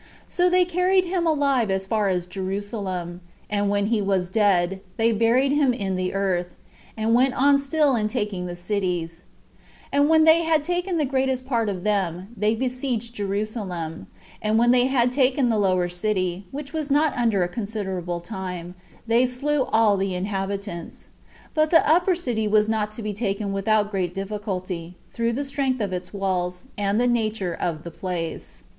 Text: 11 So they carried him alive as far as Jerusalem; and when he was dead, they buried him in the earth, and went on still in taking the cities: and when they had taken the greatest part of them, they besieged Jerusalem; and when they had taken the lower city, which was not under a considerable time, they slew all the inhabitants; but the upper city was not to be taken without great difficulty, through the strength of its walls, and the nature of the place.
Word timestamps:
11 0.21 0.21
So 0.29 0.49
they 0.49 0.65
carried 0.65 1.05
him 1.05 1.27
alive 1.27 1.69
as 1.69 1.85
far 1.85 2.09
as 2.09 2.25
Jerusalem; 2.25 3.21
and 3.51 3.69
when 3.69 3.85
he 3.85 4.01
was 4.01 4.31
dead, 4.31 4.81
they 4.97 5.11
buried 5.11 5.51
him 5.51 5.73
in 5.73 5.95
the 5.95 6.15
earth, 6.15 6.55
and 6.97 7.13
went 7.13 7.35
on 7.35 7.59
still 7.59 7.95
in 7.95 8.07
taking 8.07 8.47
the 8.47 8.55
cities: 8.55 9.25
and 9.91 10.09
when 10.09 10.23
they 10.23 10.41
had 10.41 10.63
taken 10.63 10.97
the 10.97 11.05
greatest 11.05 11.45
part 11.45 11.69
of 11.69 11.83
them, 11.83 12.29
they 12.35 12.55
besieged 12.55 13.13
Jerusalem; 13.13 14.07
and 14.41 14.57
when 14.57 14.71
they 14.71 14.87
had 14.87 15.11
taken 15.11 15.49
the 15.49 15.59
lower 15.59 15.87
city, 15.87 16.47
which 16.49 16.73
was 16.73 16.89
not 16.89 17.15
under 17.15 17.43
a 17.43 17.47
considerable 17.47 18.21
time, 18.21 18.73
they 19.05 19.27
slew 19.27 19.65
all 19.65 19.97
the 19.97 20.15
inhabitants; 20.15 21.09
but 21.53 21.69
the 21.69 21.87
upper 21.87 22.15
city 22.15 22.47
was 22.47 22.67
not 22.67 22.91
to 22.93 23.03
be 23.03 23.13
taken 23.13 23.53
without 23.53 23.91
great 23.91 24.15
difficulty, 24.15 24.95
through 25.13 25.33
the 25.33 25.45
strength 25.45 25.79
of 25.79 25.93
its 25.93 26.11
walls, 26.11 26.63
and 26.75 26.99
the 26.99 27.05
nature 27.05 27.53
of 27.53 27.83
the 27.83 27.91
place. 27.91 28.63